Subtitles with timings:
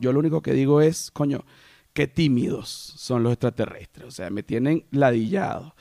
[0.00, 1.44] Yo lo único que digo es, coño,
[1.92, 4.06] qué tímidos son los extraterrestres.
[4.06, 5.74] O sea, me tienen ladillado.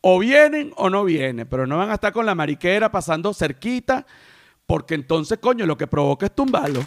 [0.00, 4.06] O vienen o no vienen, pero no van a estar con la mariquera pasando cerquita,
[4.66, 6.82] porque entonces, coño, lo que provoca es tumbarlo.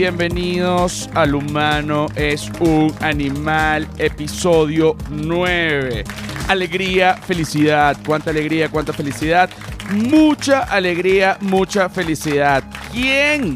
[0.00, 6.04] Bienvenidos al humano es un animal, episodio 9.
[6.48, 9.50] Alegría, felicidad, cuánta alegría, cuánta felicidad,
[9.92, 12.64] mucha alegría, mucha felicidad.
[12.90, 13.52] ¿Quién?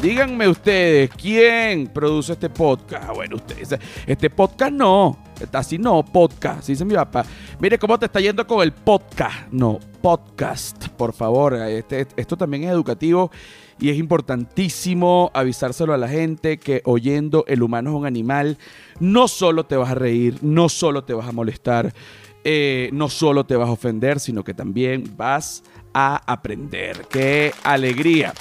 [0.00, 3.04] Díganme ustedes, ¿quién produce este podcast?
[3.06, 5.18] Ah, Bueno, ustedes, este podcast no,
[5.52, 7.24] así no, podcast, así dice mi papá.
[7.60, 11.54] Mire cómo te está yendo con el podcast, no, podcast, por favor.
[11.54, 13.30] Este- esto también es educativo
[13.80, 18.58] y es importantísimo avisárselo a la gente que oyendo el humano es un animal,
[19.00, 21.92] no solo te vas a reír, no solo te vas a molestar,
[22.44, 27.06] eh, no solo te vas a ofender, sino que también vas a aprender.
[27.08, 28.32] ¡Qué alegría!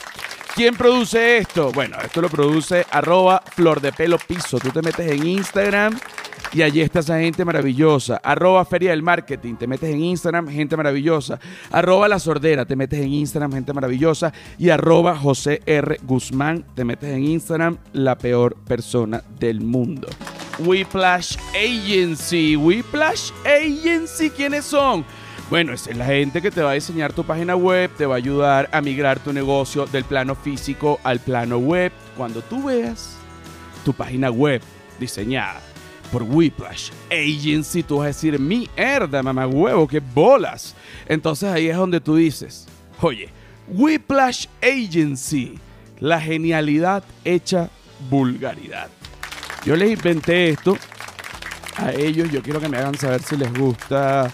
[0.55, 1.71] ¿Quién produce esto?
[1.71, 4.59] Bueno, esto lo produce arroba flor de pelo piso.
[4.59, 5.97] Tú te metes en Instagram
[6.53, 8.17] y allí está esa gente maravillosa.
[8.17, 9.55] Arroba feria del marketing.
[9.55, 11.39] Te metes en Instagram, gente maravillosa.
[11.71, 12.65] Arroba la sordera.
[12.65, 14.31] Te metes en Instagram, gente maravillosa.
[14.59, 15.97] Y arroba José R.
[16.03, 16.63] Guzmán.
[16.75, 20.07] Te metes en Instagram, la peor persona del mundo.
[20.59, 22.55] Whiplash Agency.
[22.55, 25.03] Whiplash Agency, ¿quiénes son?
[25.49, 28.15] Bueno, esa es la gente que te va a diseñar tu página web, te va
[28.15, 31.91] a ayudar a migrar tu negocio del plano físico al plano web.
[32.15, 33.17] Cuando tú veas
[33.83, 34.61] tu página web
[34.99, 35.72] diseñada
[36.13, 40.75] por Whiplash Agency, tú vas a decir, mierda, mamá huevo, qué bolas.
[41.07, 42.67] Entonces ahí es donde tú dices,
[43.01, 43.29] oye,
[43.67, 45.57] Whiplash Agency,
[45.99, 47.71] la genialidad hecha
[48.11, 48.89] vulgaridad.
[49.65, 50.77] Yo les inventé esto
[51.77, 54.31] a ellos, yo quiero que me hagan saber si les gusta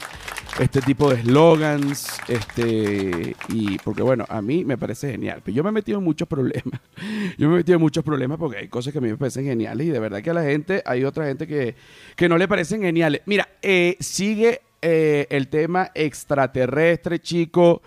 [0.59, 5.64] este tipo de slogans, este, y porque bueno, a mí me parece genial, pero yo
[5.64, 6.81] me he metido en muchos problemas,
[7.38, 9.46] yo me he metido en muchos problemas porque hay cosas que a mí me parecen
[9.46, 11.75] geniales y de verdad que a la gente, hay otra gente que,
[12.16, 13.22] que no le parecen geniales.
[13.25, 17.81] Mira, eh, sigue eh, el tema extraterrestre, chico,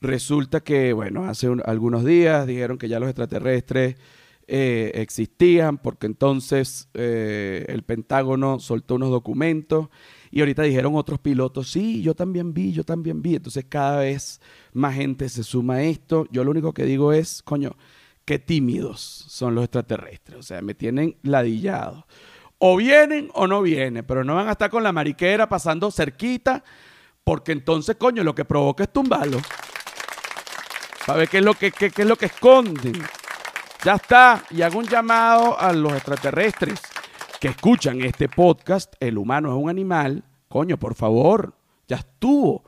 [0.00, 3.96] resulta que, bueno, hace un- algunos días dijeron que ya los extraterrestres
[4.52, 9.88] eh, existían porque entonces eh, el Pentágono soltó unos documentos
[10.30, 13.34] y ahorita dijeron otros pilotos, sí, yo también vi, yo también vi.
[13.36, 14.40] Entonces cada vez
[14.72, 16.26] más gente se suma a esto.
[16.30, 17.76] Yo lo único que digo es, coño,
[18.24, 20.38] qué tímidos son los extraterrestres.
[20.38, 22.06] O sea, me tienen ladillado.
[22.58, 26.62] O vienen o no vienen, pero no van a estar con la mariquera pasando cerquita
[27.24, 29.40] porque entonces, coño, lo que provoca es tumbarlo.
[31.06, 32.92] Para ver qué es lo que, qué- qué es lo que esconden.
[33.84, 34.44] Ya está.
[34.50, 36.80] Y hago un llamado a los extraterrestres
[37.40, 38.94] que escuchan este podcast.
[39.00, 40.24] El humano es un animal.
[40.48, 41.54] Coño, por favor.
[41.88, 42.64] Ya estuvo.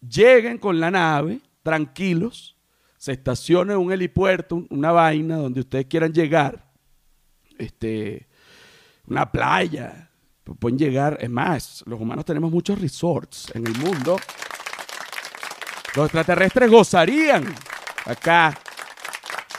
[0.00, 2.56] Lleguen con la nave, tranquilos.
[2.96, 6.64] Se estacionen en un helipuerto, un- una vaina donde ustedes quieran llegar.
[7.58, 8.26] Este,
[9.06, 10.10] una playa.
[10.44, 11.18] Pu- Pueden llegar.
[11.20, 14.18] Es más, los humanos tenemos muchos resorts en el mundo.
[15.96, 17.54] Los extraterrestres gozarían
[18.04, 18.58] acá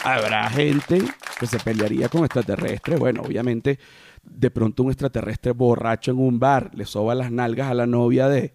[0.04, 1.02] habrá gente
[1.40, 3.00] que se pelearía con extraterrestres.
[3.00, 3.80] Bueno, obviamente,
[4.26, 8.28] de pronto un extraterrestre borracho en un bar le soba las nalgas a la novia
[8.28, 8.54] de,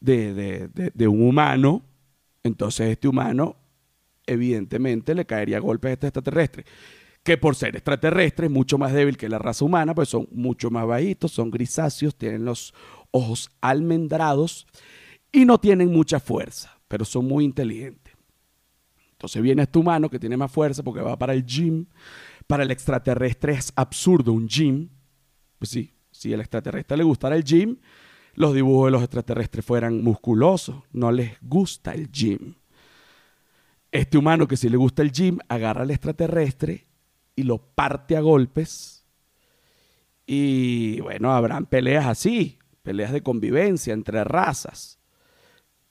[0.00, 1.82] de, de- de- un humano.
[2.42, 3.56] Entonces, este humano,
[4.26, 6.64] evidentemente, le caería a golpes a este extraterrestre.
[7.22, 10.70] Que por ser extraterrestre es mucho más débil que la raza humana, pues son mucho
[10.70, 12.72] más bajitos, son grisáceos, tienen los
[13.10, 14.66] ojos almendrados
[15.32, 18.14] y no tienen mucha fuerza, pero son muy inteligentes.
[19.12, 21.86] Entonces viene este humano que tiene más fuerza porque va para el gym.
[22.46, 24.88] Para el extraterrestre es absurdo un gym.
[25.58, 27.78] Pues sí, si al extraterrestre le gustara el gym,
[28.34, 30.76] los dibujos de los extraterrestres fueran musculosos.
[30.92, 32.54] No les gusta el gym.
[33.90, 36.86] Este humano que si le gusta el gym, agarra al extraterrestre
[37.34, 39.06] y lo parte a golpes.
[40.26, 44.98] Y bueno, habrán peleas así, peleas de convivencia entre razas.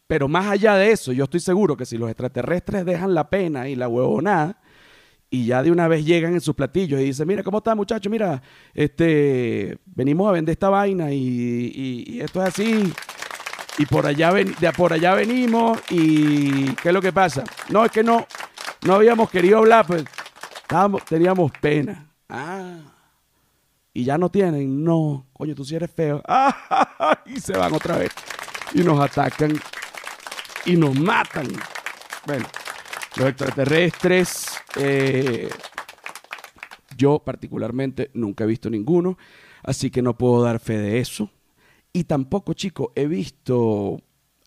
[0.07, 3.69] Pero más allá de eso, yo estoy seguro que si los extraterrestres dejan la pena
[3.69, 4.61] y la huevonada
[5.29, 8.09] y ya de una vez llegan en sus platillos y dicen, mira, ¿cómo está muchacho?
[8.09, 8.41] Mira,
[8.73, 12.93] este, venimos a vender esta vaina y, y- esto es así.
[13.77, 17.43] Y por allá, ven, de por allá venimos y ¿qué es lo que pasa?
[17.69, 18.25] No, es que no,
[18.85, 20.05] no habíamos querido hablar, pues
[20.61, 22.07] estábamos- teníamos pena.
[22.29, 22.77] Ah,
[23.93, 26.21] y ya no tienen, no, coño, tú sí eres feo.
[26.27, 28.11] Ah, y se van otra vez
[28.73, 29.53] y nos atacan
[30.65, 31.47] y nos matan.
[32.25, 32.45] Bueno,
[33.17, 34.45] Los extraterrestres,
[34.77, 35.49] eh,
[36.97, 39.17] yo particularmente nunca he visto ninguno,
[39.63, 41.29] así que no puedo dar fe de eso.
[41.93, 44.01] Y tampoco, chicos, he visto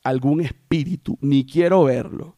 [0.04, 2.36] algún espíritu, ni quiero verlo.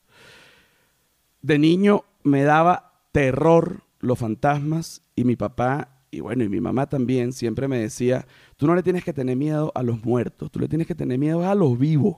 [1.43, 6.89] De niño me daba terror los fantasmas y mi papá y bueno, y mi mamá
[6.89, 8.27] también siempre me decía,
[8.57, 11.19] tú no le tienes que tener miedo a los muertos, tú le tienes que tener
[11.19, 12.17] miedo a los vivos.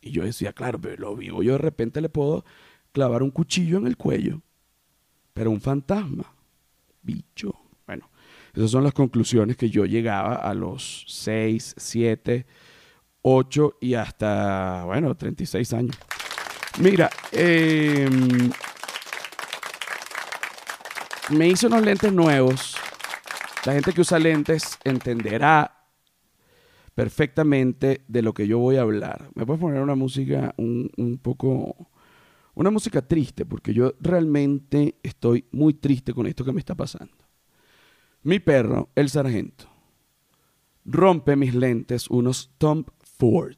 [0.00, 2.44] Y yo decía, claro, pero los vivos yo de repente le puedo
[2.94, 4.40] clavar un cuchillo en el cuello,
[5.34, 6.32] pero un fantasma,
[7.02, 7.52] bicho.
[7.86, 8.08] Bueno,
[8.54, 12.46] esas son las conclusiones que yo llegaba a los 6, 7,
[13.22, 15.96] 8 y hasta, bueno, 36 años.
[16.78, 18.08] Mira, eh,
[21.30, 22.76] me hice unos lentes nuevos.
[23.64, 25.88] La gente que usa lentes entenderá
[26.94, 29.30] perfectamente de lo que yo voy a hablar.
[29.34, 31.90] Me puedes poner una música un poco...
[32.54, 37.14] Una música triste, porque yo realmente estoy muy triste con esto que me está pasando.
[38.22, 39.66] Mi perro, el sargento,
[40.84, 43.56] rompe mis lentes, unos Tom Ford.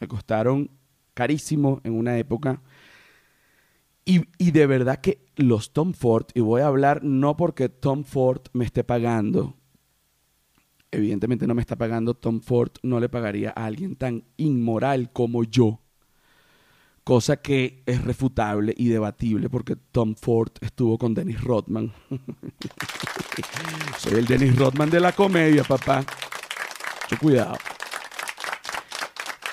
[0.00, 0.70] Me costaron
[1.14, 2.60] carísimo en una época
[4.06, 8.42] y, de verdad que los Tom Ford, y voy a hablar no porque Tom Ford
[8.52, 9.56] me esté pagando,
[10.90, 15.42] evidentemente no me está pagando, Tom Ford no le pagaría a alguien tan inmoral como
[15.42, 15.80] yo,
[17.04, 21.92] cosa que es refutable y debatible porque Tom Ford estuvo con Dennis Rodman.
[23.98, 25.98] Soy el Dennis Rodman de la comedia, papá.
[25.98, 27.56] Mucho cuidado.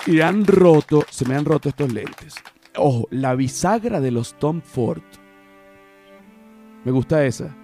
[0.06, 2.34] Y han roto, se me han roto estos lentes.
[2.76, 5.02] Ojo, la bisagra de los Tom Ford.
[6.84, 7.54] Me gusta esa.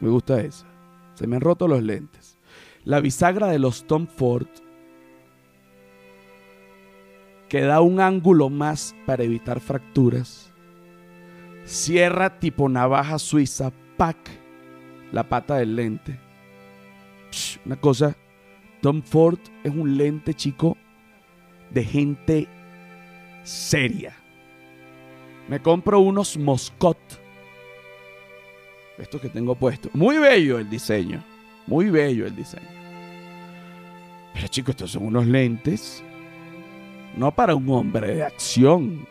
[0.00, 0.66] Me gusta esa.
[1.14, 2.36] Se me han roto los lentes.
[2.84, 4.48] La bisagra de los Tom Ford
[7.50, 10.52] que da un ángulo más para evitar fracturas.
[11.64, 14.16] Cierra tipo navaja suiza, pack,
[15.10, 16.18] la pata del lente.
[17.66, 18.16] una cosa,
[18.80, 20.76] Tom Ford es un lente chico
[21.70, 22.48] de gente
[23.42, 24.14] seria.
[25.48, 26.98] Me compro unos Moscot.
[28.96, 29.92] Estos que tengo puestos.
[29.92, 31.24] Muy bello el diseño.
[31.66, 32.68] Muy bello el diseño.
[34.34, 36.04] Pero chicos, estos son unos lentes.
[37.16, 39.06] No para un hombre de acción.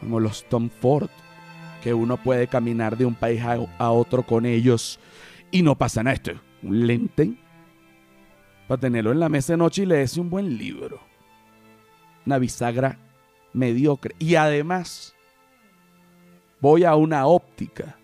[0.00, 1.10] Como los Tom Ford.
[1.82, 4.98] Que uno puede caminar de un país a, otro con ellos.
[5.50, 6.14] Y no pasa nada.
[6.14, 7.34] Esto un lente.
[8.66, 11.00] Para tenerlo en la mesa de noche y leerse un buen libro.
[12.26, 12.98] Una bisagra
[13.52, 14.14] mediocre.
[14.18, 15.14] Y además,
[16.60, 17.96] voy a una óptica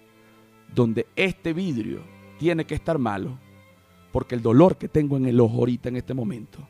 [0.75, 2.03] donde este vidrio
[2.39, 3.39] tiene que estar malo,
[4.13, 6.67] porque el dolor que tengo en el ojo ahorita en este momento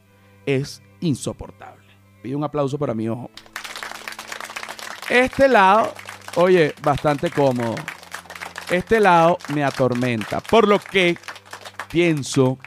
[0.47, 1.80] es insoportable.
[2.23, 3.31] Pido un aplauso para mi ojo.
[5.09, 5.93] Este lado,
[6.37, 7.75] oye, bastante cómodo.
[8.71, 11.19] Este lado me atormenta, por lo que
[11.91, 12.59] pienso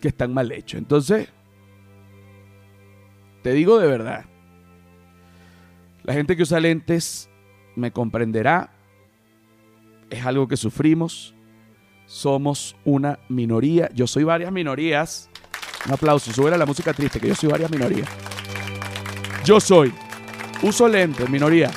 [0.00, 0.78] que están mal hechos.
[0.78, 1.28] Entonces,
[3.42, 4.24] te digo de verdad.
[6.02, 7.28] La gente que usa lentes
[7.76, 8.72] me comprenderá.
[10.10, 11.34] Es algo que sufrimos.
[12.06, 13.90] Somos una minoría.
[13.92, 15.28] Yo soy varias minorías.
[15.86, 16.32] Un aplauso.
[16.32, 18.08] Sube la música triste, que yo soy varias minorías.
[19.44, 19.92] Yo soy.
[20.62, 21.70] Uso lentes, minoría.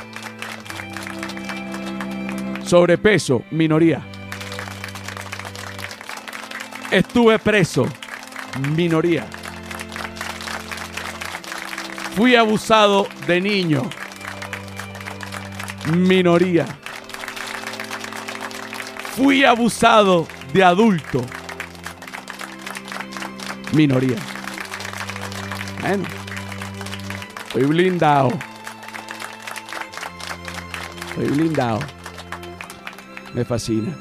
[2.66, 4.02] Sobrepeso, minoría.
[6.90, 7.87] Estuve preso,
[8.75, 9.25] minoría.
[12.16, 13.90] Fui abusado de niño.
[15.95, 16.66] Minoría.
[19.16, 21.25] Fui abusado de adulto.
[23.73, 24.18] Minoría.
[25.80, 26.04] Bueno,
[27.47, 28.30] estoy blindado.
[31.09, 31.80] Estoy blindado.
[33.33, 33.95] Me fascina.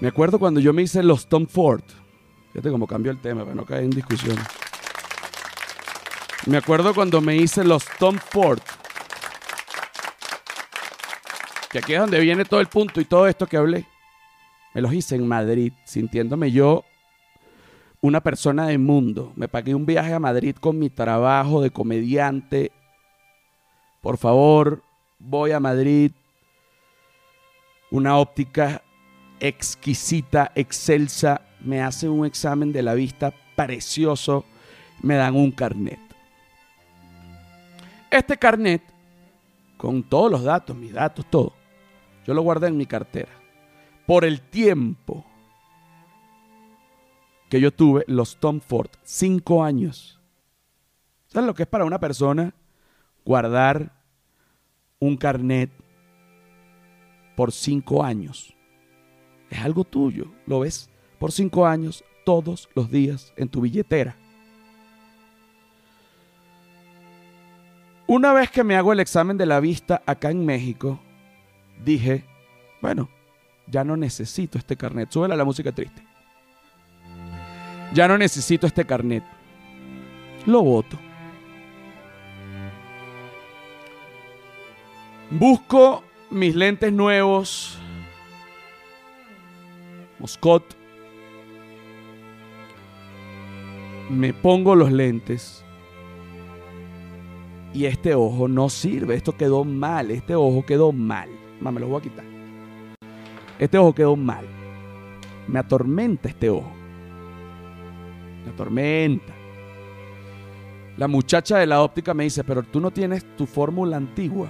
[0.00, 1.82] Me acuerdo cuando yo me hice los Tom Ford.
[2.52, 4.36] Fíjate cómo cambió el tema para no caer en discusión.
[6.46, 8.60] Me acuerdo cuando me hice los Tom Ford.
[11.70, 13.86] Que aquí es donde viene todo el punto y todo esto que hablé.
[14.74, 16.84] Me los hice en Madrid, sintiéndome yo
[18.02, 19.32] una persona del mundo.
[19.36, 22.72] Me pagué un viaje a Madrid con mi trabajo de comediante.
[24.02, 24.82] Por favor,
[25.18, 26.10] voy a Madrid.
[27.90, 28.82] Una óptica
[29.38, 31.42] exquisita, excelsa.
[31.60, 34.44] Me hace un examen de la vista precioso.
[35.00, 36.00] Me dan un carnet.
[38.10, 38.82] Este carnet,
[39.76, 41.54] con todos los datos, mis datos, todo,
[42.26, 43.30] yo lo guardé en mi cartera.
[44.06, 45.24] Por el tiempo
[47.52, 50.18] que yo tuve los Tom Ford, cinco años.
[51.26, 52.54] ¿Sabes lo que es para una persona
[53.26, 53.92] guardar
[54.98, 55.70] un carnet
[57.36, 58.56] por cinco años.
[59.50, 64.16] Es algo tuyo, lo ves por cinco años todos los días en tu billetera.
[68.06, 71.00] Una vez que me hago el examen de la vista acá en México,
[71.84, 72.24] dije,
[72.80, 73.10] bueno,
[73.66, 75.10] ya no necesito este carnet.
[75.10, 76.11] Súbela la música triste.
[77.94, 79.22] Ya no necesito este carnet.
[80.46, 80.98] Lo voto.
[85.30, 87.78] Busco mis lentes nuevos.
[90.18, 90.76] Moscot.
[94.08, 95.64] Me pongo los lentes.
[97.74, 99.16] Y este ojo no sirve.
[99.16, 100.10] Esto quedó mal.
[100.10, 101.28] Este ojo quedó mal.
[101.60, 102.24] me lo voy a quitar.
[103.58, 104.46] Este ojo quedó mal.
[105.46, 106.81] Me atormenta este ojo.
[108.44, 109.32] Me atormenta.
[110.96, 114.48] La muchacha de la óptica me dice, pero tú no tienes tu fórmula antigua.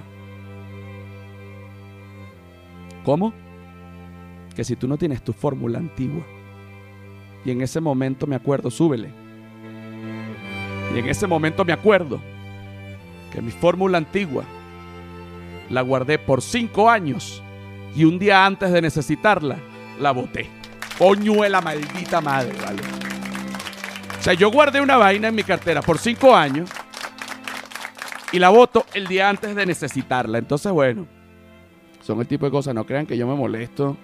[3.05, 3.33] ¿Cómo?
[4.55, 6.23] Que si tú no tienes tu fórmula antigua.
[7.45, 9.09] Y en ese momento me acuerdo, súbele.
[10.93, 12.21] Y en ese momento me acuerdo
[13.31, 14.43] que mi fórmula antigua
[15.69, 17.41] la guardé por cinco años
[17.95, 19.57] y un día antes de necesitarla,
[19.99, 20.49] la boté.
[20.97, 23.02] Coño la maldita madre, ¿vale?
[24.23, 26.69] O sea, yo guardé una vaina en mi cartera por cinco años
[28.31, 30.37] y la voto el día antes de necesitarla.
[30.37, 31.05] Entonces, bueno,
[32.01, 32.73] son el tipo de cosas.
[32.73, 33.97] No crean que yo me molesto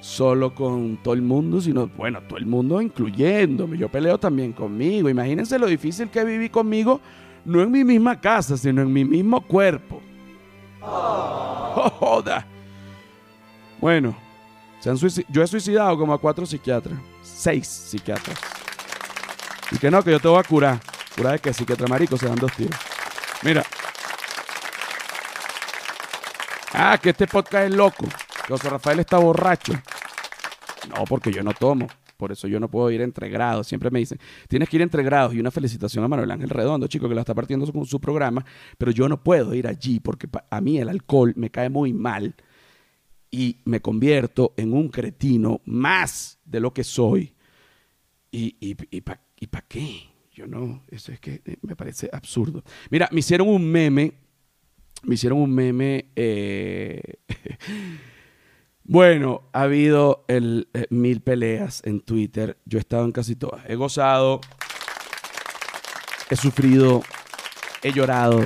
[0.00, 3.78] solo con todo el mundo, sino, bueno, todo el mundo incluyéndome.
[3.78, 5.08] Yo peleo también conmigo.
[5.08, 7.00] Imagínense lo difícil que viví conmigo,
[7.44, 10.02] no en mi misma casa, sino en mi mismo cuerpo.
[10.80, 12.44] Oh, joda.
[13.80, 14.16] Bueno,
[15.28, 18.40] yo he suicidado como a cuatro psiquiatras, seis psiquiatras.
[19.72, 20.80] Y que no, que yo te voy a curar.
[21.16, 22.76] Curar de que psiquiatra marico se dan dos tiros.
[23.42, 23.64] Mira.
[26.74, 28.04] Ah, que este podcast es loco.
[28.04, 29.72] Que José Rafael está borracho.
[30.88, 31.86] No, porque yo no tomo.
[32.16, 33.66] Por eso yo no puedo ir entre grados.
[33.66, 35.34] Siempre me dicen, tienes que ir entre grados.
[35.34, 38.44] Y una felicitación a Manuel Ángel Redondo, chico, que la está partiendo con su programa.
[38.78, 42.34] Pero yo no puedo ir allí porque a mí el alcohol me cae muy mal
[43.30, 47.34] y me convierto en un cretino más de lo que soy.
[48.30, 49.20] ¿Y, y, y para
[49.68, 50.08] qué?
[50.32, 52.64] Yo no, eso es que eh, me parece absurdo.
[52.90, 54.12] Mira, me hicieron un meme,
[55.02, 57.00] me hicieron un meme, eh,
[58.84, 63.74] bueno, ha habido eh, mil peleas en Twitter, yo he estado en casi todas, he
[63.74, 64.40] gozado,
[66.30, 67.02] he sufrido,
[67.82, 68.42] he llorado,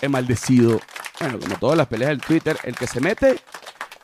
[0.00, 0.80] he maldecido,
[1.20, 3.36] bueno, como todas las peleas del Twitter, el que se mete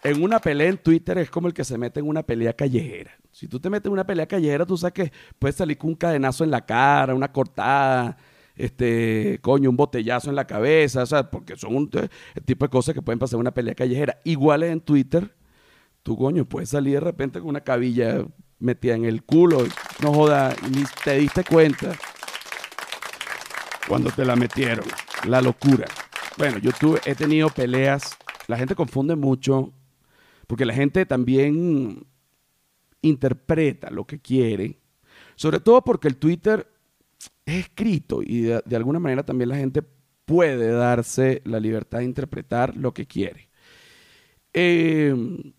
[0.03, 3.19] en una pelea en Twitter es como el que se mete en una pelea callejera.
[3.45, 5.97] Si tú te metes en una pelea callejera, tú sabes que puedes salir con un
[5.97, 8.17] cadenazo en la cara, una cortada,
[8.57, 11.91] este, coño, un botellazo en la cabeza, o sea, porque son un
[12.35, 14.19] el tipo de cosas que pueden pasar en una pelea callejera.
[14.25, 15.31] Igual en Twitter,
[16.03, 18.25] tú, coño, puedes salir de repente con una cabilla
[18.61, 19.63] metida en el culo,
[20.01, 21.93] no joda, ni te diste cuenta
[23.87, 24.87] cuando te la metieron.
[25.29, 25.85] La locura.
[26.39, 29.71] Bueno, yo tuve, he tenido peleas, la gente confunde mucho
[30.47, 32.07] porque la gente también
[33.09, 34.79] interpreta lo que quiere,
[35.37, 36.67] sobre todo porque el Twitter
[37.47, 39.83] es escrito y de, alguna manera también la gente
[40.25, 43.51] puede darse la libertad de interpretar lo que quiere.
[44.53, 45.53] Em,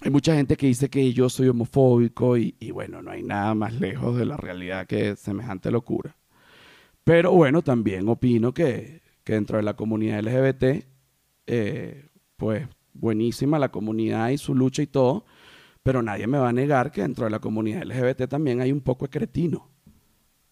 [0.00, 3.72] hay mucha gente que dice que yo soy homofóbico y, bueno, no hay nada más
[3.72, 6.16] lejos de la realidad que semejante locura.
[7.04, 10.86] Pero bueno, también opino que, dentro de la comunidad LGBT,
[11.46, 15.24] eh, pues buenísima la comunidad y su lucha y todo,
[15.84, 18.80] pero nadie me va a negar que dentro de la comunidad LGBT también hay un
[18.80, 19.68] poco de cretino.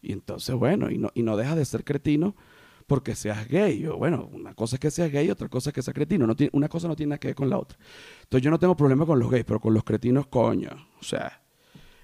[0.03, 2.37] Y entonces, bueno, y no, y no dejas de ser cretino
[2.87, 3.87] porque seas gay.
[3.87, 6.27] O, bueno, una cosa es que seas gay, otra cosa es que seas cretino.
[6.27, 7.79] No tiene, una cosa no tiene nada que ver con la otra.
[8.25, 10.69] Entonces yo no tengo problema con los gays, pero con los cretinos, coño.
[11.01, 11.43] O sea,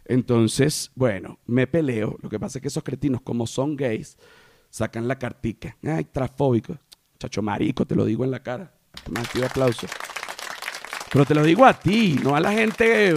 [0.07, 2.17] entonces, bueno, me peleo.
[2.23, 4.17] Lo que pasa es que esos cretinos, como son gays,
[4.71, 5.77] sacan la cartica.
[5.83, 6.79] Ay, trafóbico.
[7.19, 8.73] Chacho marico, te lo digo en la cara.
[9.11, 9.87] Más aplauso.
[11.11, 13.15] Pero te lo digo a ti, no a la gente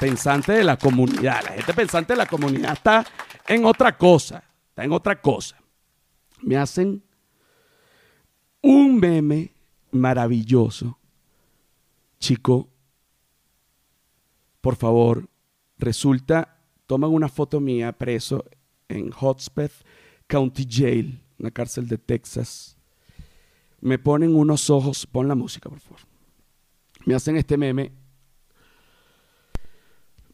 [0.00, 1.42] pensante de la comunidad.
[1.44, 3.06] La gente pensante de la comunidad está
[3.46, 4.42] en otra cosa.
[4.70, 5.56] Está en otra cosa.
[6.42, 7.02] Me hacen
[8.62, 9.52] un meme
[9.90, 10.98] maravilloso.
[12.18, 12.68] Chico,
[14.60, 15.28] por favor,
[15.76, 18.44] resulta, toman una foto mía preso
[18.88, 19.72] en Hotspeth
[20.26, 22.76] County Jail, una cárcel de Texas.
[23.80, 26.07] Me ponen unos ojos, pon la música, por favor
[27.08, 27.90] me hacen este meme.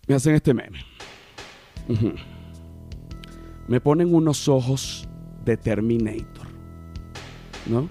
[0.08, 0.84] Me hacen este meme.
[3.68, 5.08] Me ponen unos ojos
[5.44, 6.48] de Terminator.
[7.66, 7.88] ¿no?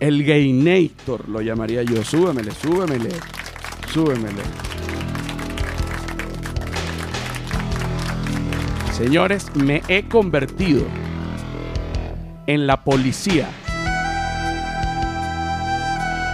[0.00, 2.04] El Gaynator lo llamaría yo.
[2.04, 3.08] Súbemele, súbemele,
[3.90, 4.42] súbemele.
[8.92, 10.84] Señores, me he convertido
[12.46, 13.48] en la policía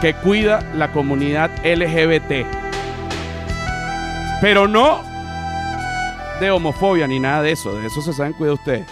[0.01, 2.47] que cuida la comunidad LGBT.
[4.41, 5.03] Pero no
[6.41, 7.75] de homofobia ni nada de eso.
[7.75, 8.87] De eso se saben cuida ustedes.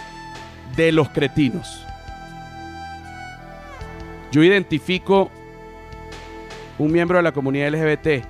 [0.75, 1.85] De los cretinos.
[4.31, 5.31] Yo identifico
[6.77, 8.25] un miembro de la comunidad LGBT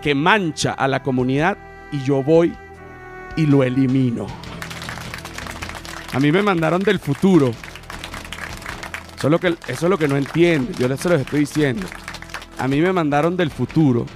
[0.00, 1.58] que mancha a la comunidad
[1.92, 2.52] y yo voy
[3.36, 4.26] y lo elimino.
[6.12, 7.52] A mí me mandaron del futuro.
[9.16, 9.28] Eso
[9.68, 10.72] es lo que, no entiende.
[10.78, 11.86] Yo les se los estoy diciendo.
[12.62, 14.06] A mí me mandaron del futuro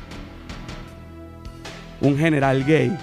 [2.00, 2.96] un general gay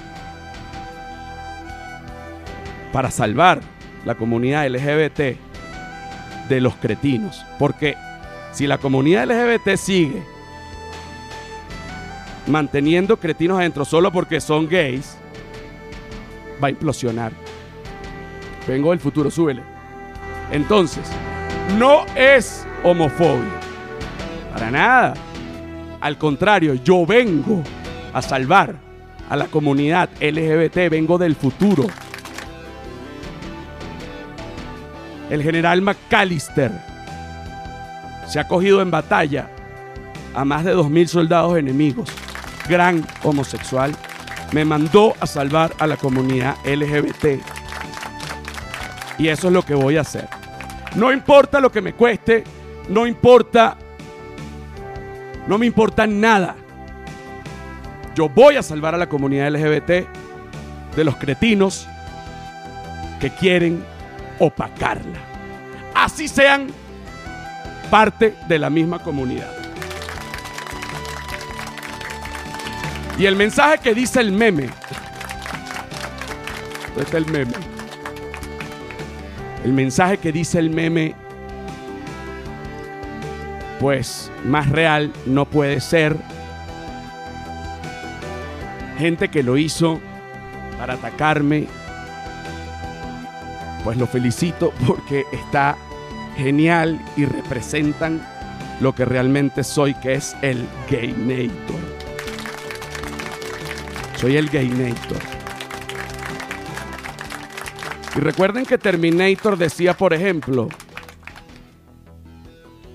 [2.93, 3.59] para salvar
[4.05, 5.37] la comunidad LGBT
[6.47, 7.45] de los cretinos.
[7.59, 7.97] Porque
[8.53, 10.23] si la comunidad LGBT sigue
[12.47, 15.17] manteniendo cretinos adentro solo porque son gays,
[16.63, 17.33] va a implosionar.
[18.65, 19.61] Vengo del futuro, súbele.
[20.53, 21.05] Entonces,
[21.77, 23.59] no es homofobia.
[24.53, 25.13] Para nada.
[26.03, 27.63] Al contrario, yo vengo
[28.11, 28.75] a salvar
[29.29, 31.85] a la comunidad LGBT, vengo del futuro.
[35.29, 36.73] El general McAllister
[38.27, 39.49] se ha cogido en batalla
[40.35, 42.09] a más de 2.000 soldados enemigos.
[42.67, 43.95] Gran homosexual.
[44.51, 47.41] Me mandó a salvar a la comunidad LGBT.
[49.19, 50.27] Y eso es lo que voy a hacer.
[50.95, 52.43] No importa lo que me cueste,
[52.89, 53.77] no importa,
[55.47, 56.55] no me importa nada.
[58.15, 60.07] Yo voy a salvar a la comunidad LGBT
[60.95, 61.87] de los cretinos
[63.19, 63.83] que quieren
[64.39, 65.19] opacarla.
[65.95, 66.67] Así sean
[67.89, 69.51] parte de la misma comunidad.
[73.17, 74.69] Y el mensaje que dice el meme.
[76.87, 77.53] ¿Dónde está el meme?
[79.63, 81.15] El mensaje que dice el meme,
[83.79, 86.15] pues más real no puede ser.
[88.97, 89.99] Gente que lo hizo
[90.77, 91.67] para atacarme,
[93.83, 95.75] pues lo felicito porque está
[96.37, 98.25] genial y representan
[98.79, 101.79] lo que realmente soy, que es el Gaynator.
[104.15, 105.19] Soy el Gaynator.
[108.15, 110.69] Y recuerden que Terminator decía, por ejemplo,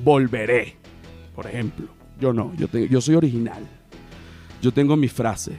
[0.08, 0.74] volveré.
[1.34, 1.86] Por ejemplo,
[2.18, 3.62] yo no, yo, yo soy original.
[4.62, 5.52] Yo tengo mi frase.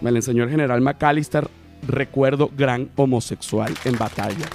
[0.00, 1.46] Me la enseñó el general McAllister.
[1.86, 4.46] Recuerdo gran homosexual en batalla.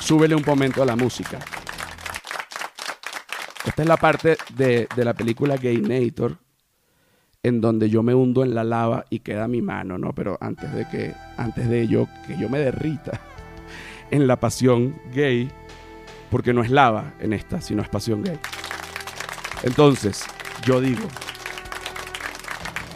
[0.00, 1.38] Súbele un momento a la música.
[3.64, 6.36] Esta es la parte de, la película Gaynator
[7.42, 10.12] en donde yo me hundo en la lava y queda mi mano, ¿no?
[10.12, 13.18] Pero antes de que, antes de ello, que yo me derrita
[14.10, 15.50] en la pasión gay,
[16.30, 18.38] porque no es lava en esta, sino es pasión gay.
[19.62, 20.24] Entonces,
[20.64, 21.06] yo digo,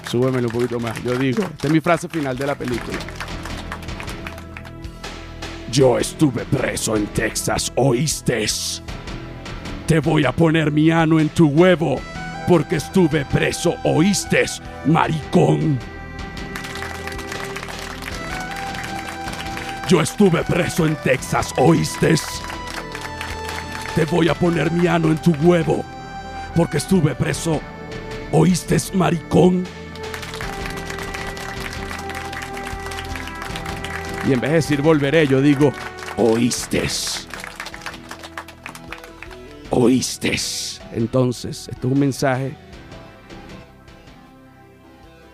[0.09, 2.98] súbemelo un poquito más, yo digo, esta es mi frase final de la película.
[5.70, 8.46] Yo estuve preso en Texas, ¿oíste?
[9.87, 12.00] Te voy a poner mi ano en tu huevo
[12.46, 14.44] porque estuve preso, oíste,
[14.87, 15.79] maricón.
[19.88, 22.14] Yo estuve preso en Texas, oíste.
[23.94, 25.85] Te voy a poner mi ano en tu huevo,
[26.57, 27.61] porque estuve preso,
[28.33, 29.64] oíste, maricón.
[34.27, 35.70] Y en vez de decir volveré, yo digo,
[36.16, 36.88] oíste.
[39.68, 40.37] Oíste.
[40.92, 42.57] Entonces, esto es un mensaje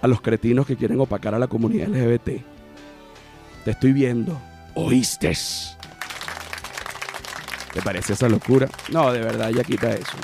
[0.02, 2.59] a los cretinos que quieren opacar a la comunidad LGBT.
[3.70, 4.36] Estoy viendo.
[4.74, 5.32] ¿Oíste?
[7.72, 8.68] ¿Te parece esa locura?
[8.90, 10.16] No, de verdad, ya quita eso.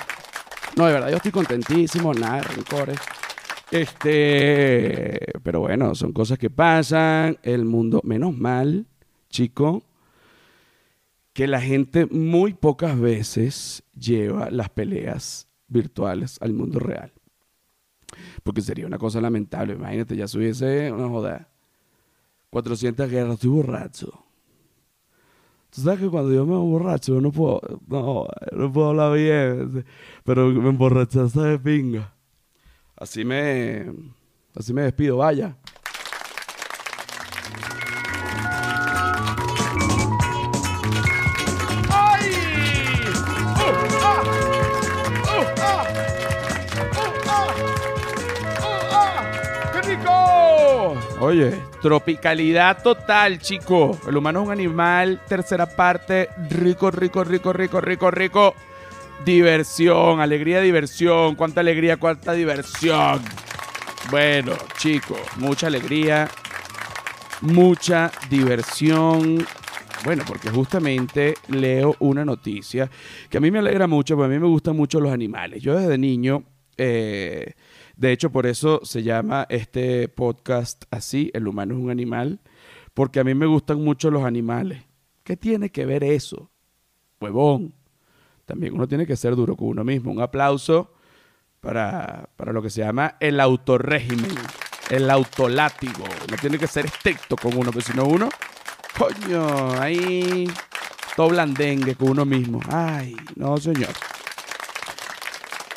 [0.75, 2.99] No, de verdad, yo estoy contentísimo, nada, rencores.
[3.71, 7.39] Este, pero bueno, son cosas que pasan.
[7.45, 8.87] El mundo, menos mal,
[9.31, 9.85] chico,
[11.33, 17.13] que la gente muy pocas veces lleva las peleas virtuales al mundo real.
[18.43, 19.75] Porque sería una cosa lamentable.
[19.75, 21.49] Imagínate, ya subiese una joda.
[22.51, 24.27] 400 guerras, estoy borracho.
[25.71, 29.85] Tú sabes que cuando yo me emborracho, no puedo, no, no puedo hablar bien,
[30.25, 32.15] pero me emborrachaste de pinga.
[32.97, 33.93] Así me,
[34.55, 35.57] así me despido, vaya.
[51.19, 53.97] Oye, tropicalidad total, chico.
[54.09, 58.55] El humano es un animal, tercera parte, rico, rico, rico, rico, rico, rico.
[59.25, 61.37] Diversión, alegría, diversión.
[61.37, 63.23] Cuánta alegría, cuánta diversión.
[64.11, 66.29] Bueno, chicos, mucha alegría,
[67.43, 69.47] mucha diversión.
[70.05, 72.91] Bueno, porque justamente leo una noticia
[73.31, 75.63] que a mí me alegra mucho, porque a mí me gustan mucho los animales.
[75.63, 76.43] Yo desde niño,
[76.77, 77.53] eh,
[77.97, 82.41] de hecho por eso se llama este podcast así, El humano es un animal,
[82.95, 84.85] porque a mí me gustan mucho los animales.
[85.25, 86.51] ¿Qué tiene que ver eso?
[87.21, 87.75] Huevón.
[88.45, 90.13] También uno tiene que ser duro con uno mismo.
[90.13, 90.93] Un aplauso
[91.61, 94.31] para, para lo que se llama el autorrégimen,
[94.91, 96.05] el autolátigo.
[96.31, 98.29] No tiene que ser estricto con uno, porque si no uno
[98.99, 100.51] Coño, ahí
[101.17, 102.61] todo blandengue con uno mismo.
[102.71, 103.91] Ay, no, señor.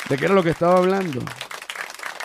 [0.08, 1.20] ¿De qué era lo que estaba hablando?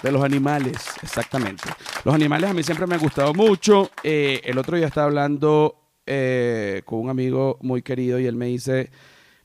[0.04, 1.64] De los animales, exactamente.
[2.04, 3.90] Los animales a mí siempre me han gustado mucho.
[4.04, 8.48] Eh, el otro día estaba hablando eh, con un amigo muy querido y él me
[8.48, 8.92] dice,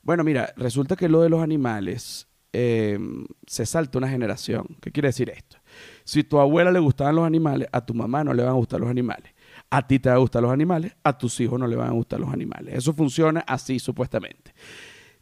[0.02, 2.98] bueno, mira, resulta que lo de los animales eh,
[3.46, 4.76] se salta una generación.
[4.80, 5.58] ¿Qué quiere decir esto?
[6.04, 8.56] Si a tu abuela le gustaban los animales, a tu mamá no le van a
[8.56, 9.32] gustar los animales.
[9.70, 11.92] A ti te van a gustar los animales, a tus hijos no le van a
[11.92, 12.74] gustar los animales.
[12.74, 14.52] Eso funciona así supuestamente.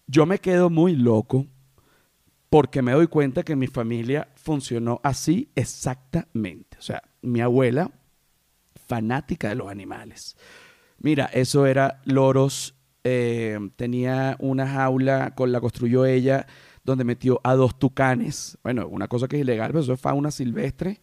[0.07, 1.47] Yo me quedo muy loco
[2.51, 6.79] porque me doy cuenta que mi familia funcionó así exactamente.
[6.79, 7.91] O sea, mi abuela,
[8.87, 10.37] fanática de los animales.
[10.99, 16.47] Mira, eso era loros, eh, tenía una jaula, con la construyó ella,
[16.85, 18.59] donde metió a dos tucanes.
[18.63, 21.03] Bueno, una cosa que es ilegal, pero eso es fauna silvestre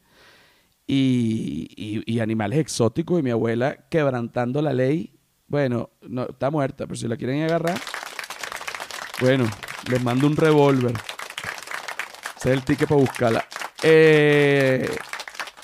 [0.88, 5.14] y, animales exóticos y mi abuela quebrantando la ley.
[5.48, 7.80] Bueno, no, está muerta, pero si la quieren agarrar,
[9.22, 9.46] bueno,
[9.90, 10.94] les mando un revólver.
[12.46, 13.46] El ticket para buscarla.
[13.82, 14.88] Eh,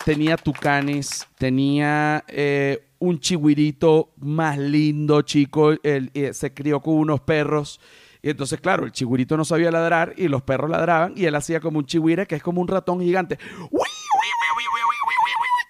[0.04, 5.74] tenía tucanes, tenía eh, un chihuirito más lindo, chico.
[5.84, 7.80] Él, eh, se crió con unos perros.
[8.24, 11.60] Y entonces, claro, el chihuirito no sabía ladrar y los perros ladraban y él hacía
[11.60, 13.38] como un chihuire que es como un ratón gigante.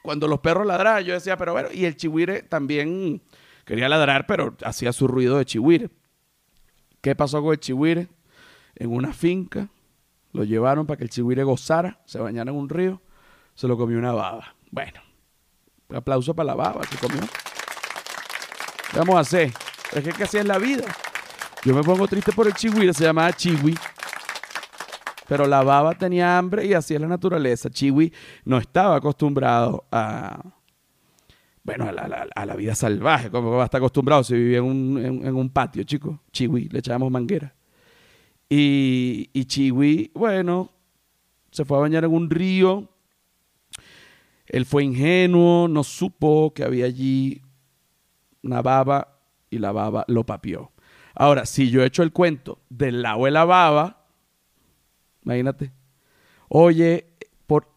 [0.03, 3.21] Cuando los perros ladraban, yo decía, pero bueno, y el chihuire también
[3.65, 5.89] quería ladrar, pero hacía su ruido de chihuire.
[7.01, 8.07] ¿Qué pasó con el chihuire?
[8.75, 9.69] En una finca,
[10.33, 13.01] lo llevaron para que el chihuire gozara, se bañara en un río,
[13.55, 14.55] se lo comió una baba.
[14.71, 15.01] Bueno,
[15.93, 17.21] aplauso para la baba que comió.
[18.91, 19.51] ¿Qué vamos a hacer?
[19.93, 20.85] Es que, así es la vida.
[21.63, 23.75] Yo me pongo triste por el chihuire, se llamaba chihui.
[25.31, 27.69] Pero la baba tenía hambre y así es la naturaleza.
[27.69, 28.11] Chiwi
[28.43, 30.43] no estaba acostumbrado a,
[31.63, 34.65] bueno, a la, vida salvaje, como va a estar acostumbrado si vivía en
[35.35, 36.19] un, patio, chicos.
[36.33, 37.55] Chiwi, le echábamos manguera.
[38.53, 40.71] Y, y bueno,
[41.51, 42.89] se fue a bañar en un río.
[44.45, 47.41] Él fue ingenuo, no supo que había allí
[48.43, 50.73] una baba y la baba lo papió.
[51.15, 54.05] Ahora, si yo he hecho el cuento del la baba,
[55.23, 55.71] Imagínate.
[56.49, 57.05] Oye,
[57.47, 57.69] por,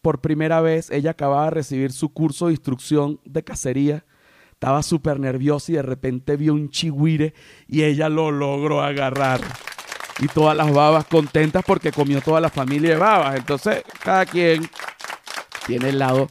[0.00, 4.06] por primera vez ella acababa de recibir su curso de instrucción de cacería.
[4.52, 7.34] Estaba súper nerviosa y de repente vio un chihuire
[7.66, 9.40] y ella lo logró agarrar.
[10.20, 13.36] Y todas las babas contentas porque comió toda la familia de babas.
[13.36, 14.68] Entonces, cada quien
[15.66, 16.28] tiene el lado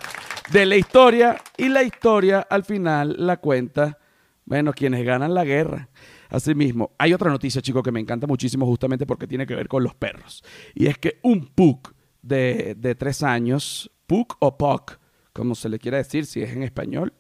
[0.52, 3.98] de la historia y la historia al final la cuenta,
[4.46, 5.90] bueno, quienes ganan la guerra.
[6.30, 9.84] Asimismo, hay otra noticia, chicos, que me encanta muchísimo justamente porque tiene que ver con
[9.84, 10.44] los perros.
[10.74, 14.98] Y es que un pug de, de tres años, pug o puck,
[15.32, 17.14] como se le quiera decir, si es en español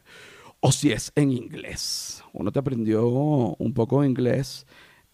[0.60, 2.24] o si es en inglés.
[2.34, 4.66] Uno te aprendió un poco inglés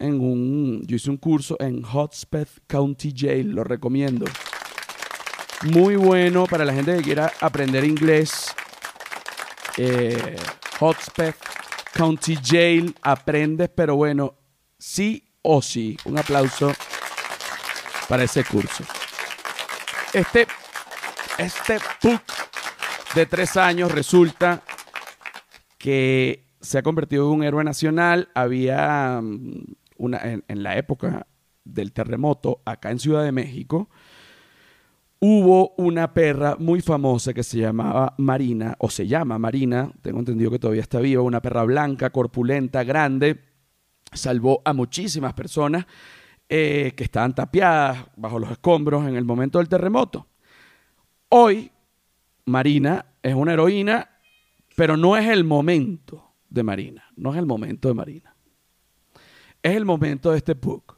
[0.03, 0.83] en un...
[0.85, 4.25] Yo hice un curso en Hotspeth County Jail, lo recomiendo.
[5.63, 8.53] Muy bueno para la gente que quiera aprender inglés.
[9.77, 10.35] Eh,
[11.93, 14.35] County Jail, aprendes, pero bueno,
[14.77, 15.97] sí o sí.
[16.03, 16.73] Un aplauso
[18.09, 18.83] para ese curso.
[20.11, 20.47] Este,
[21.37, 22.21] este PUC
[23.15, 24.63] de tres años resulta
[25.77, 28.29] que se ha convertido en un héroe nacional.
[28.33, 29.63] Había mm,
[29.97, 31.27] una, en la época
[31.63, 33.89] del terremoto acá en Ciudad de México,
[35.25, 40.51] hubo una perra muy famosa que se llamaba Marina, o se llama Marina, tengo entendido
[40.51, 43.39] que todavía está viva, una perra blanca, corpulenta, grande,
[44.11, 45.85] salvó a muchísimas personas
[46.49, 50.27] eh, que estaban tapiadas bajo los escombros en el momento del terremoto.
[51.29, 51.71] Hoy,
[52.45, 54.09] Marina es una heroína,
[54.75, 58.32] pero no es el momento de Marina, no es el momento de Marina.
[59.63, 60.97] Es el momento de este Puck,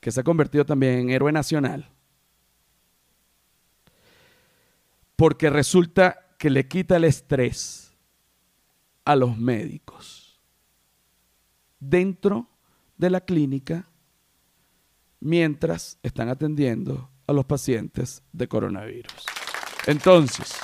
[0.00, 1.90] que se ha convertido también en héroe nacional
[5.16, 7.94] porque resulta que le quita el estrés
[9.04, 10.38] a los médicos
[11.80, 12.48] dentro
[12.96, 13.88] de la clínica
[15.20, 19.26] mientras están atendiendo a los pacientes de coronavirus.
[19.86, 20.54] Entonces,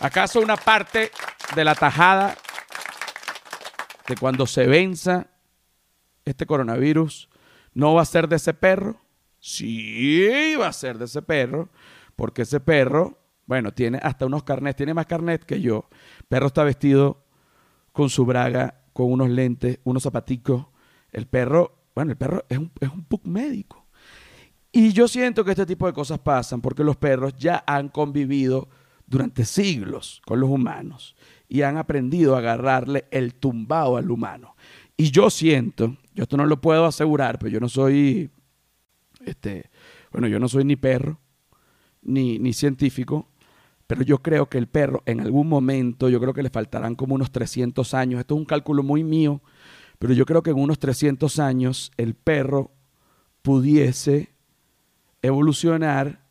[0.00, 1.10] ¿acaso una parte
[1.54, 2.36] de la tajada
[4.08, 5.28] de cuando se venza
[6.24, 7.28] este coronavirus
[7.74, 9.00] no va a ser de ese perro?
[9.38, 11.68] Sí, va a ser de ese perro,
[12.16, 15.88] porque ese perro, bueno, tiene hasta unos carnets, tiene más carnet que yo.
[16.18, 17.24] El perro está vestido
[17.92, 20.66] con su braga, con unos lentes, unos zapaticos.
[21.12, 23.86] El perro, bueno, el perro es un, es un pug médico.
[24.72, 28.68] Y yo siento que este tipo de cosas pasan porque los perros ya han convivido
[29.06, 31.14] durante siglos con los humanos
[31.54, 34.56] y han aprendido a agarrarle el tumbao al humano.
[34.96, 38.28] Y yo siento, yo esto no lo puedo asegurar, pero yo no soy,
[39.24, 39.70] este,
[40.10, 41.20] bueno, yo no soy ni perro,
[42.02, 43.28] ni, ni científico,
[43.86, 47.14] pero yo creo que el perro en algún momento, yo creo que le faltarán como
[47.14, 49.40] unos 300 años, esto es un cálculo muy mío,
[50.00, 52.72] pero yo creo que en unos 300 años el perro
[53.42, 54.34] pudiese
[55.22, 56.24] evolucionar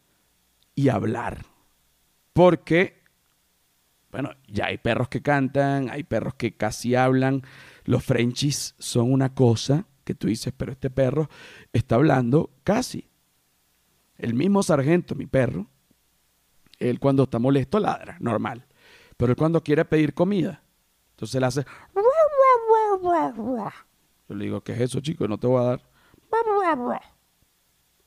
[0.75, 1.45] y hablar.
[2.33, 3.02] Porque,
[4.13, 7.41] bueno, ya hay perros que cantan, hay perros que casi hablan,
[7.83, 11.29] los Frenchies son una cosa que tú dices, pero este perro
[11.73, 13.09] está hablando casi.
[14.15, 15.65] El mismo sargento, mi perro,
[16.77, 18.67] él cuando está molesto ladra, normal.
[19.17, 20.61] Pero él cuando quiere pedir comida,
[21.13, 21.65] entonces él hace...
[24.29, 25.27] Yo le digo, ¿qué es eso, chico?
[25.27, 25.81] No te voy a dar.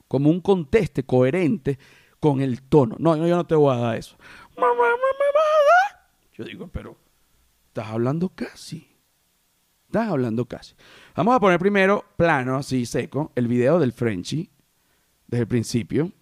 [0.07, 1.81] Como un conteste coherente
[2.21, 2.95] con el tono.
[3.01, 4.17] No, yo no te voy a dar eso.
[6.37, 6.97] Yo digo, pero
[7.69, 8.87] estás hablando casi.
[9.87, 10.75] Estás hablando casi.
[11.15, 14.51] Vamos a poner primero plano, así seco, el video del Frenchy,
[15.27, 16.13] desde el principio,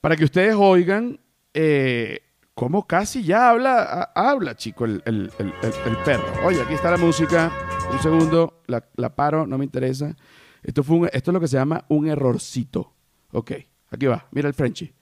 [0.00, 1.20] para que ustedes oigan
[1.52, 2.20] eh,
[2.54, 6.46] cómo casi ya habla, habla, chico, el, el, el, el, perro.
[6.46, 7.52] Oye, aquí está la música.
[7.92, 10.16] Un segundo, la, la paro, no me interesa.
[10.62, 12.94] Esto, fue esto es lo que se llama un errorcito.
[13.32, 13.52] Ok,
[13.90, 14.26] aquí va.
[14.30, 14.92] Mira el Frenchy.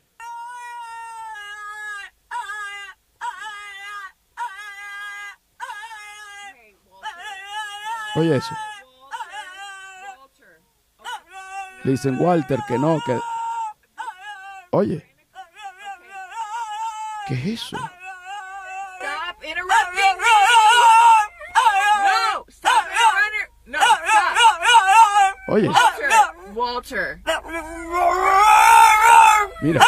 [8.17, 8.55] Oye eso.
[11.85, 13.21] Le dicen Walter que no, que...
[14.73, 15.05] Oye.
[17.27, 17.77] ¿Qué es eso?
[17.77, 20.33] Stop interrupting me!
[22.05, 22.45] No!
[22.49, 23.49] Stop interrupting!
[23.67, 24.35] No, stop!
[25.49, 26.11] Oye, Walter,
[26.55, 27.21] Walter.
[29.63, 29.81] mira.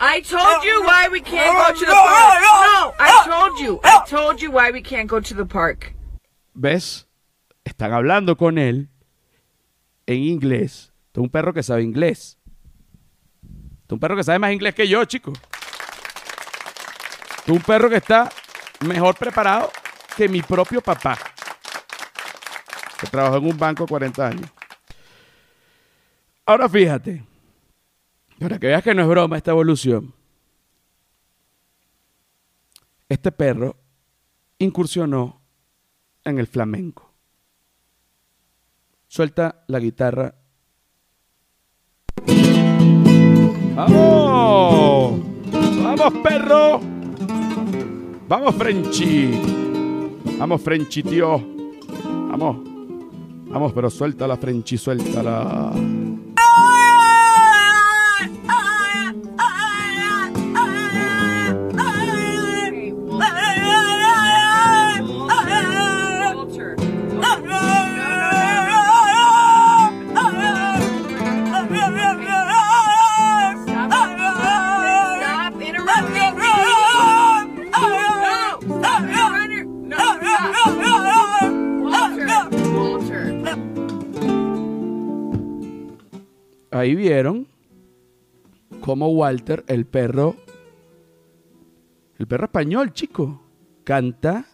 [0.00, 2.42] I told you why we can't go to the park.
[2.42, 3.80] No, I told you.
[3.84, 5.92] I told you why we can't go to the park.
[6.60, 7.06] ¿Ves?
[7.62, 8.88] Están hablando con él
[10.06, 10.92] en inglés.
[11.06, 12.36] Este es un perro que sabe inglés.
[13.42, 15.32] Este es un perro que sabe más inglés que yo, chico.
[17.36, 18.28] Este es un perro que está
[18.84, 19.70] mejor preparado
[20.16, 21.16] que mi propio papá.
[23.00, 24.50] Que trabajó en un banco 40 años.
[26.44, 27.24] Ahora fíjate.
[28.40, 30.12] Para que veas que no es broma esta evolución.
[33.08, 33.76] Este perro
[34.58, 35.37] incursionó
[36.30, 37.12] en el flamenco.
[39.06, 40.34] Suelta la guitarra.
[43.74, 45.20] ¡Vamos!
[45.82, 46.80] ¡Vamos, perro!
[48.28, 49.30] ¡Vamos, Frenchy!
[50.38, 51.40] ¡Vamos, Frenchy, tío!
[52.04, 52.58] ¡Vamos!
[53.46, 55.72] Vamos, pero suéltala, Frenchy, suéltala.
[86.78, 87.48] Ahí vieron
[88.80, 90.36] cómo Walter, el perro,
[92.18, 93.42] el perro español, chico,
[93.82, 94.46] canta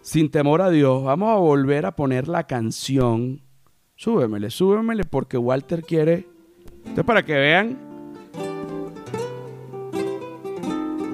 [0.00, 1.04] sin temor a Dios.
[1.04, 3.42] Vamos a volver a poner la canción.
[3.94, 6.26] Súbemele, súbemele, porque Walter quiere.
[6.78, 7.78] Entonces, para que vean,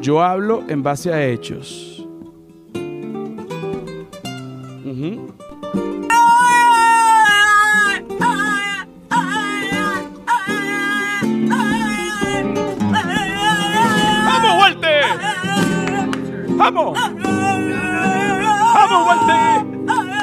[0.00, 1.94] yo hablo en base a hechos.
[16.75, 16.99] ¡Vamos!
[18.75, 19.65] ¡Vamos, Walter!
[19.87, 20.15] ¡Vamos!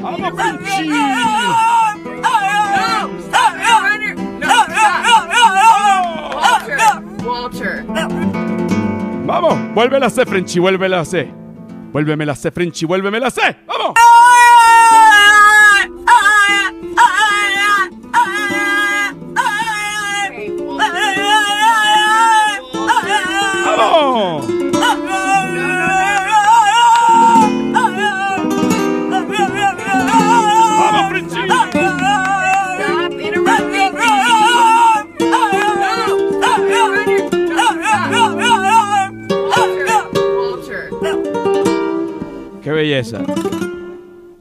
[0.00, 0.56] ¡Vamos, Walter.
[9.26, 11.28] Vamos, vuélvela a hacer, Frenchy, vuélvela a hacer.
[11.92, 13.58] Vuélvemela a hacer, Frenchy, vuélvemela a hacer.
[13.66, 13.92] ¡Vamos!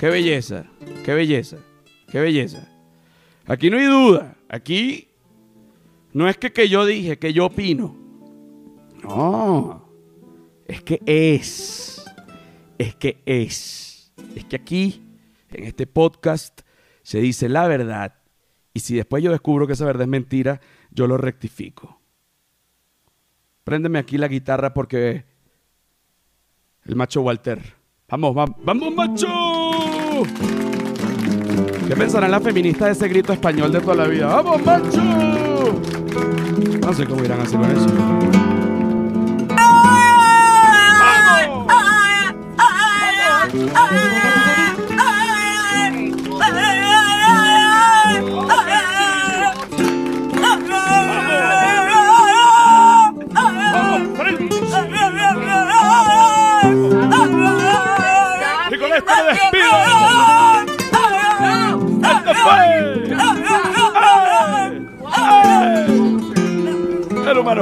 [0.01, 0.65] ¡Qué belleza!
[1.05, 1.57] ¡Qué belleza!
[2.11, 2.67] ¡Qué belleza!
[3.45, 4.35] Aquí no hay duda.
[4.49, 5.09] Aquí
[6.11, 7.95] no es que, que yo dije, que yo opino.
[9.03, 9.87] No.
[10.65, 12.03] Es que es.
[12.79, 14.11] Es que es.
[14.35, 15.03] Es que aquí,
[15.51, 16.61] en este podcast,
[17.03, 18.15] se dice la verdad.
[18.73, 22.01] Y si después yo descubro que esa verdad es mentira, yo lo rectifico.
[23.63, 25.25] Préndeme aquí la guitarra porque
[26.85, 27.75] el macho Walter.
[28.07, 29.50] Vamos, vamos, vamos, macho.
[31.87, 34.27] ¿Qué pensarán las feministas de ese grito español de toda la vida?
[34.27, 35.81] ¡Vamos, macho!
[36.81, 37.87] No sé cómo irán a hacer con eso.
[43.73, 44.40] ¡Vamos,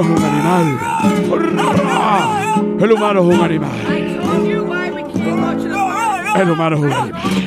[0.00, 0.78] es un animal.
[2.80, 3.70] El humano es un animal.
[6.36, 7.39] El humano es un animal.